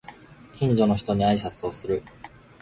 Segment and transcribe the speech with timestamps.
[0.53, 2.01] 近所の人に挨拶をする